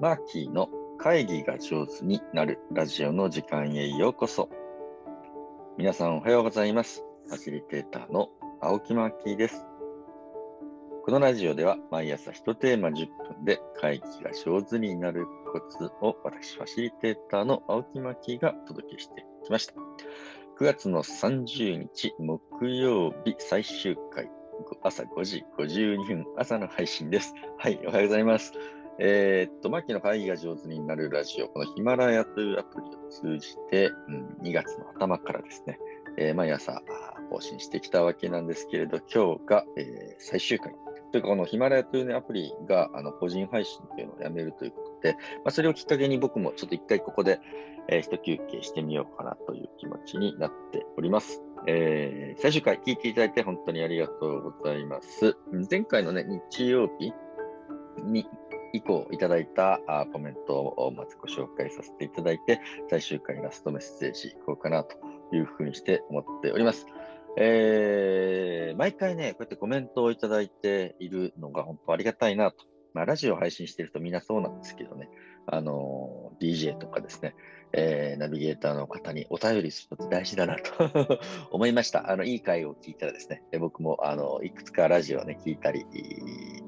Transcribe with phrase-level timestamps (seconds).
[0.00, 4.48] マーキーの会議が上手になるラジオの時間へようこそ。
[5.76, 7.04] 皆さんおはようございます。
[7.26, 8.28] ファシリテーターの
[8.60, 9.66] 青木マーキーです。
[11.04, 19.74] このラジオでは毎朝1テーマ10分で会議が上手になるコツを私、ファシリテーターの青木マーキーがお届けしてきました。
[20.60, 24.30] 9月の30日木曜日最終回
[24.82, 27.34] 朝5時52分朝の配信です。
[27.58, 28.52] はい、おはようございます。
[28.98, 35.78] えーっと、マッキの会議が上手になるラジオ、このヒマラヤというアプリを通じて、うん、2月の頭からですね、
[36.16, 36.82] えー毎朝
[37.30, 40.74] 更新してきたわけなんですけれど、今日が、えー最終回。
[41.12, 47.40] というか、このヒマラヤという、ね、アプリがあの個人配信というのをやめるということで、まあ、それをきっかけに僕もちょっと一回ここで、
[47.88, 51.40] えー一休憩してみようかなという気持ちになっております。
[51.70, 55.36] えー最終回聞いていただいて本当にありがとうございます。
[55.68, 57.12] 前回のね、日曜日
[58.04, 58.26] に
[58.72, 64.96] 以降いただいたあコメントをまずご紹介させていただいて、最終回ラストメッセージいこうかなと
[65.34, 66.86] いうふうにして思っております。
[67.36, 72.64] えー毎回ね、こうやってコメントをいただいているのが本当ありがたいなと。
[72.94, 75.10] まあ、ラジオ配信してるとみんなそうなんですけどね、
[75.46, 77.34] あの、DJ とかですね、
[77.72, 82.10] えーナビゲーターの方にお便りすること大事だなと 思いました。
[82.10, 85.84] あの、いい回を聞いたらですね、僕も、あの、いくつかラジオね、聞いたり、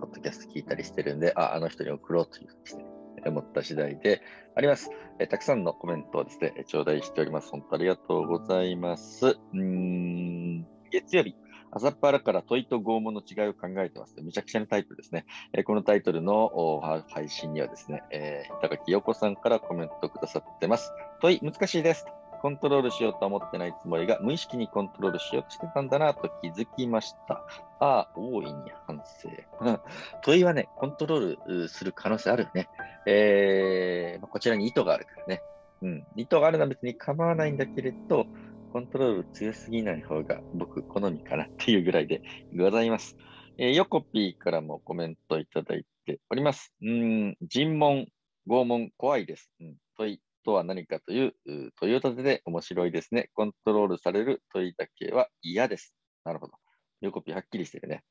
[0.00, 2.88] ポッドキャスト聞いたりしてるんで、あ、あの人に送ろうというふうにして、ね、
[3.26, 4.20] 思った次第で
[4.54, 4.90] あります。
[5.18, 7.50] えたくさんのコメントをですね、頂戴しております。
[7.50, 9.38] 本当ありがとうございます。
[9.52, 11.34] うん、月曜日。
[11.70, 14.14] 朝っぱらから問いと拷問の違いを考えてます。
[14.22, 15.26] むちゃくちゃなタイトルですね。
[15.52, 20.92] えこのタイトルの配信にはですね、えー、高木陽子さんからコメントくださってます。
[21.20, 22.06] 問い、難しいです。
[22.40, 27.44] コントロールしようと思ってないつもりが、無意識にコントロールしようとしてたんだなと気づきました。
[27.80, 29.28] ああ、大いに反省。
[30.22, 32.68] 問いはね、コントロールする可能性あるよね。
[33.06, 35.42] えーこちらに意図があるからね。
[35.82, 36.06] うん。
[36.16, 38.26] 意図があるのは別に構わないんだけれど、
[38.72, 42.22] コントロール強すぎない方が僕好みかなっていうぐらいで
[42.54, 43.16] ございます。
[43.56, 46.74] えー、ヨコピーからもコメントいただいております。
[46.82, 48.06] うん、尋問、
[48.46, 49.50] 拷問、怖いです。
[49.60, 51.34] うん、問いとは何かという
[51.80, 53.30] 問いを立てて面白いですね。
[53.34, 55.94] コントロールされる問いだけは嫌です。
[56.24, 56.52] なるほど。
[57.00, 58.02] ヨコピーはっきりしてるね。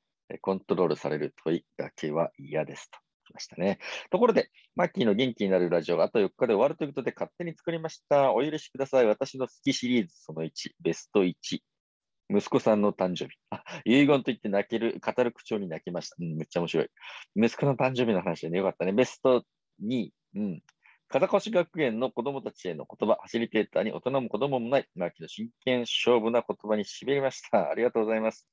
[0.41, 2.99] コントロールされる問いだけは嫌ですと。
[3.27, 3.79] 来ましたね。
[4.09, 8.33] ところで、マッキーの元気になるラジオがあと4日で終わるということで勝手に作りました。
[8.33, 9.05] お許しください。
[9.05, 10.49] 私の好きシリーズその1、
[10.81, 11.33] ベスト1。
[12.29, 13.37] 息子さんの誕生日。
[13.51, 16.15] あ、遺言と言って泣ける、語る口調に泣きました。
[16.19, 16.89] うん、めっちゃ面白い。
[17.35, 18.91] 息子の誕生日の話でね、よかったね。
[18.91, 19.43] ベスト
[19.83, 20.61] 2、うん。
[21.09, 27.69] 風越学園の子供たちへの言葉、ファシリテーターに大人も子供もない、マーキーの真剣勝負な言葉に痺れました。
[27.69, 28.49] ありがとうございます。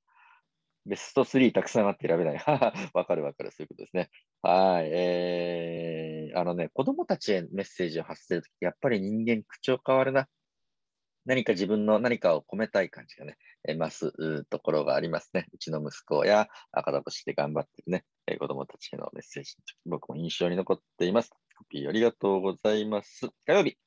[0.87, 2.35] ベスト3たくさんあって選べない。
[2.93, 3.51] わかるわかる。
[3.51, 4.11] そういうことですね。
[4.43, 4.89] はい。
[4.93, 10.29] えー、あのね、子供たちへメッセージを発せるとき、やっぱり人間口調変わるな。
[11.27, 15.47] 何か自分の何かを込めたい感じがね、え増すところがありますね。
[15.55, 19.57] うちの息子や赤田として頑張ってるね、え子供たちへのメッセージ、
[19.87, 21.31] 僕も印象に残っています。
[21.57, 23.31] コピーありがとうございます。
[23.47, 23.79] 火曜日。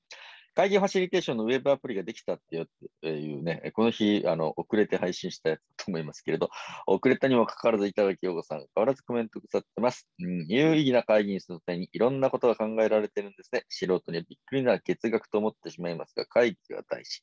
[0.58, 6.50] 会議ファシリテーションのウェブアプリができたっていうね、この日、あの、遅れて配信したやつだと思いますけれど、
[6.88, 10.08] 遅れたにもかかわらずいただきようごさん、変わらずコメントくださってます。
[10.20, 13.66] うん、有意義な会議にするためにいろんなことが考えられてるんですね。
[13.70, 17.22] 素人にはびっくりな月額と思ってしまいますが、会議が大事。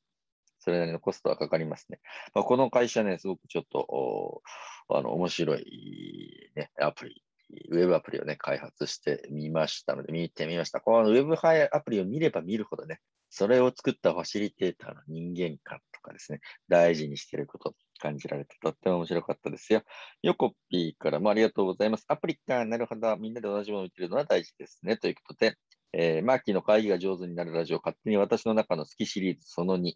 [0.61, 1.99] それなりのコストはかかりますね。
[2.35, 4.43] まあ、この会社ね、すごくちょっと、
[4.91, 7.25] あの、面白い、ね、アプリ、
[7.71, 10.81] ウェブアプリをね、開発してみましたので、見てみました。
[10.81, 13.01] このウェブアプリを見れば見るほどね、
[13.37, 19.83] それを作ったファシリテーターの人間観とかですね、大事にしていること感じられてとっても面白かったですよ。
[20.23, 22.05] ヨコピーからもありがとうございます。
[22.07, 23.17] アプリか、なるほど。
[23.17, 24.97] みんなで同じものを見てるのは大事ですね。
[24.97, 25.57] ということで、
[25.93, 29.95] えーマーキーの会議が上手になるラジオ、勝手に私の中の好きシリーズその2。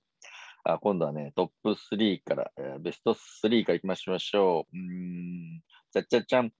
[0.64, 4.76] あ今度はね、トップ3から、えーベスト3からいきましょう。
[4.76, 5.60] うん、
[5.92, 6.50] じゃっちゃっちゃん。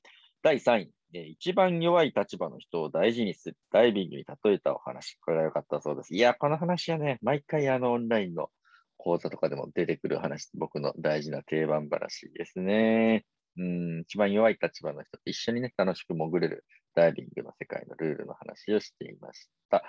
[0.43, 0.98] 第3位。
[1.15, 5.19] えー一番弱い立場の人を大事にするダイビングに例えたお話。
[5.21, 6.15] これが良かったそうです。
[6.15, 8.51] いや、この話はね、毎回あのオンラインの
[8.97, 13.25] 講座とかでも出てくる話、僕の大事な定番話ですね。
[13.57, 16.65] うん、一番弱い立場の人と一緒にね、楽しく潜れる
[16.95, 19.83] ダイビングの世界のルールの話をしていました。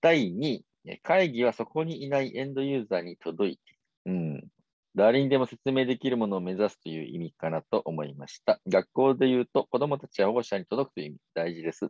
[0.00, 0.60] 第2、
[1.02, 3.62] 会議はそこにいないエンドユーザーに届いて。
[4.06, 4.44] うん。
[4.94, 8.60] 誰にでも説明できるものを目指すという意味かなと思いました。
[8.68, 11.86] 学校で言うと子供たちや保護者に届くという意味、大事です。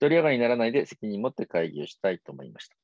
[0.00, 2.76] 一人上がりにならないで責任を持って会議をしたいと思いました。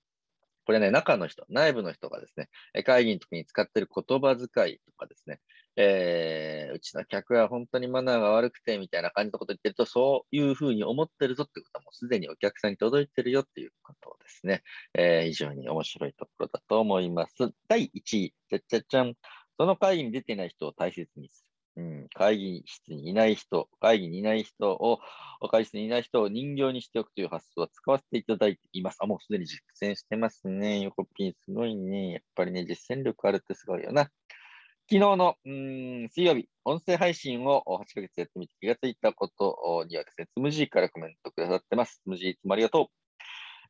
[0.66, 2.48] これね、中の人、内部の人がですね、
[2.84, 5.40] 会議の時に使っている言葉遣いとかですね、
[5.76, 14.62] えーうちの客は本当にマナーが悪くてみたいな感じのことを言ってると、そういうふうに思ってるぞってことはもうすでにお客さんに届いてるよっていうことですね。
[14.94, 17.34] えー、非常に面白いところだと思います。
[17.68, 19.14] 第1位、じゃじゃじゃん。
[19.58, 21.54] その会議に出てない人を大切にする。
[21.76, 25.00] うん、会議室にいない人、会議にいない人を、
[25.50, 28.98] 会議室にいない人を人形にしておくという発想は使わせていただいています。
[29.00, 30.80] あ、もうすでに実践してますね。
[30.82, 32.12] 横ピンすごいね。
[32.12, 34.04] やっぱりね、実践力あるってすごいよな。
[34.86, 42.00] 昨日のうん水曜日、音声配信を8ヶ月やってみて気がついたことにはですね、つむじーからコメントくださってます。
[42.04, 43.03] つむじー、いつもありがとう。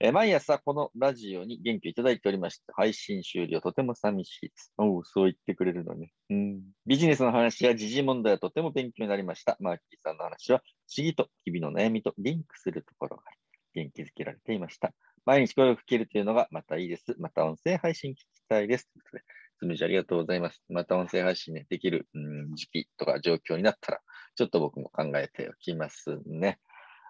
[0.00, 4.73] えー、毎朝このラジオに元気をいただいておりまして、配信終了とても寂しいです。
[4.76, 6.12] おう、そう言ってくれるのね。
[6.31, 6.62] うん。
[6.87, 9.56] ビジネスの話や時事問題はとても勉強になりました。
[9.61, 13.23] マーキーさんの話は不思議と日々の悩みとリンクするところが
[13.75, 14.93] 元気づけられていました。
[15.26, 17.14] 毎日声を吹けるというのがまたいいです。
[17.19, 18.91] また音声配信聞きたいです。
[18.93, 19.25] ということで、
[19.58, 20.62] つむじありがとうございます。
[20.69, 24.00] また音声配信ね、できる、うん、時期とか状況になったら、
[24.35, 26.58] ちょっと僕も考えておきますね。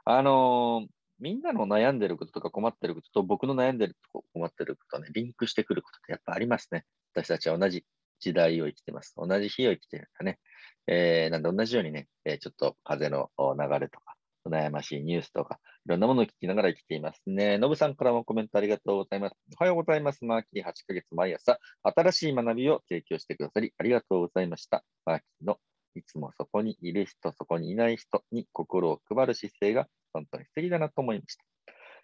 [0.04, 6.84] あのーみんなの悩んでることとか困ってることと僕の悩んでること困ってることはね、リンクしてくることってやっぱありますね。
[7.14, 7.84] 私たちは同じ
[8.20, 9.14] 時代を生きてます。
[9.16, 10.38] 同じ日を生きてるんだね。
[10.86, 14.14] えー、なんで同じようにね、えー、ちょっと風の流れとか、
[14.46, 17.58] 悩ましいニュースとか、いろんなものを聞きながら生きていますね。
[17.58, 19.36] のぶさんからもコメントありがとうございます。
[19.58, 20.24] おはようございます。
[20.24, 24.84] マーキー8ヶ月毎朝、新しい学びを提供してくださり、ありがとうございました。
[25.06, 25.58] マーキーの
[25.94, 31.44] いつもそこにいる人、そこにいない人に心を配る姿勢が本当に素敵だなと思いました。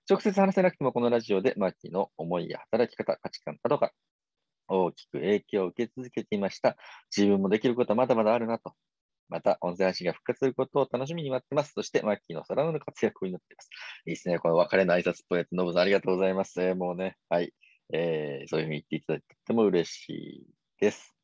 [0.08, 3.92] 直接話せなくてもこのラジオでマーキーの思いや働き方、価値観などが
[4.68, 6.76] 大きく影響を受け続けていました。
[7.16, 8.74] 自分もできることはまだまだあるなと。
[9.28, 11.72] また、音声配信が復活することを楽しみに待ってます。
[11.72, 13.70] そして、マッキーの空の活躍を祈っています。
[14.06, 14.40] いいですね。
[14.40, 16.74] この別れの挨拶っぽいやつ、ノブさんありがとうございます。
[16.74, 17.54] もうね、はい。
[17.92, 20.46] えー、そういうふうに言っていただいてとても嬉しい
[20.80, 21.14] です。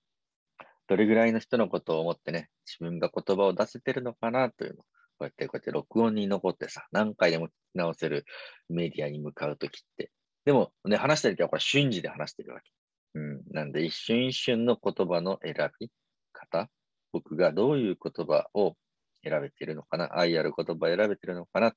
[0.88, 4.84] どれぐらいの人のことを思ってね、自分が言葉を出せてるのかなというのを
[5.18, 8.24] こうやって、こうやって録音に残ってさ、何回でも聞き直せる
[8.68, 10.10] メディアに向かうときって。
[10.44, 12.70] でも、ね、話してるときは瞬時で話してるわけ。
[13.14, 13.42] うん。
[13.50, 15.90] なんで、一瞬一瞬の言葉の選び
[16.32, 16.70] 方、
[17.12, 18.76] 僕がどういう言葉を
[19.24, 21.76] 選べてるのかな、愛ある言葉を選べてるのかなと、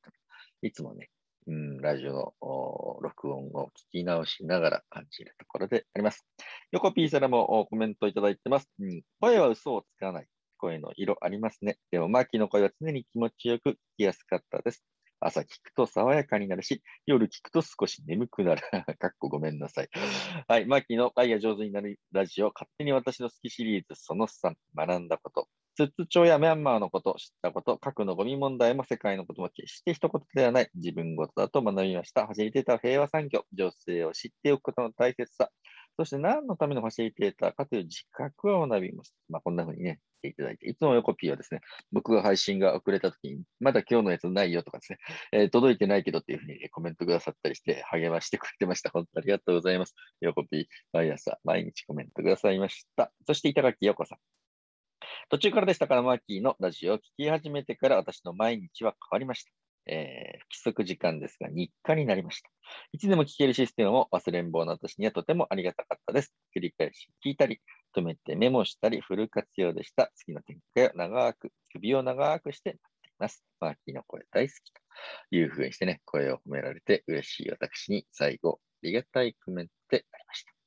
[0.62, 1.10] いつもね、
[1.48, 6.26] うん、ラジオの録音を聞き直しながら感じるところであります。
[6.72, 8.70] 横 P さらもコメントいただいてます。
[9.20, 10.28] 声は嘘をつかない。
[10.60, 11.78] 声の色ありますね。
[11.90, 14.84] でも、マーキーの声は常に気持ちよく聞きやすかったです。
[15.22, 18.62] 朝聞くと爽やかになるし、夜聞くと少し眠くなる。
[19.00, 19.90] かっこごめんなさい。
[20.48, 20.66] はい。
[20.66, 25.50] マーキーの愛が上手になるラジオ、勝手に私の好きシリーズその3、学んだこと。
[25.76, 32.26] ツツ帳やミャンマーのこと、知ったこと、核のゴミ問題も世界のことも決して一言ではない自分事だと学びました。
[32.26, 35.50] ファシリテーター平和産業、情勢を知っておくことの大切さ、
[36.00, 39.16] そして何のためのファシリテーターかという自覚を学びました。
[39.28, 41.60] まあ、こんな風にね、ていただいて、いつも横 P はですね、
[41.92, 45.00] 僕が配信が遅れた時に、まだ今日のやつないよとかですね、
[45.34, 48.92] えー、届いてないけどっていうふうにコメントくださったりして励ましてくれてました。
[48.92, 49.94] 本当ありがとうございます。
[50.22, 53.12] 横 P、毎朝毎日コメントくださいました。
[53.28, 54.20] そして板垣陽子さん。
[55.30, 59.69] 途中からでしたから、マーキーのラジオを聞き始めてから私の毎日は変わりました。
[59.92, 62.50] えー、不規則時間ですが日課になりました。
[62.92, 66.34] いつでも聞けるシステムを忘れん坊の私にはとてもありがたかったです。
[66.56, 67.60] 繰り返し聞いたり、
[67.98, 70.12] 止めてメモしたり、フル活用でした。
[70.16, 73.44] 次の展開を長く、首を長くして待っています。
[73.60, 74.82] マーキーの声大好きと
[75.36, 80.59] いうふうにしてね、声を褒められて嬉しい私に最後、ありがたいコメントでありました。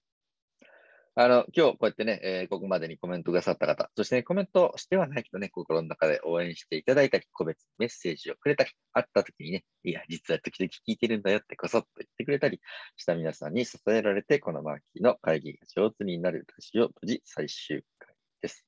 [1.15, 12.61] あの、今日こうやってね、えー、ここまでにコメントくださった方、そしてね、コメントしてはないけどね、心の中で応援していただいたり、個別メッセージをくれたり、会った時にね、いや、実は時々聞いてるんだよってこそっと言ってくれたり
[12.97, 18.67] した皆さんに支えられて、このマーキーの会議が上手になる年を無事最終回です。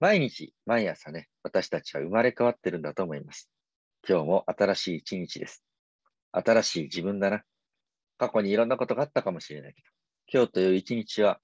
[0.00, 3.50] 毎日、毎朝ね、私たちは生まれ変わってるんだと思います。
[4.08, 5.62] 今日も新しい一日です。
[6.32, 7.42] 新しい自分だな。
[8.16, 9.95] 過去にいろんなことがあったかもしれないけど、
[10.32, 11.38] 今日という一日は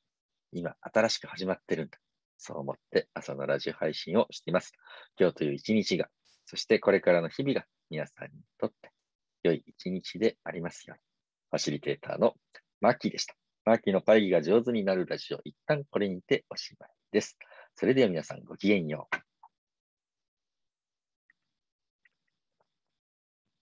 [0.51, 1.99] 今新しく始まってるんだ。
[2.37, 4.73] そう思って朝のラジオ配信をしています。
[5.19, 6.09] 今日という一日が、
[6.47, 8.91] そしてこれからの日々が皆さんにとって
[9.45, 11.01] 良い一日でありますように。
[11.51, 12.35] ファシリテーターの
[12.81, 13.37] マッキーでした。
[13.65, 17.39] マッキーの会議が上手になるラジオ、一旦これにておしまいです。
[17.77, 19.32] それでは皆さんごきげんよう。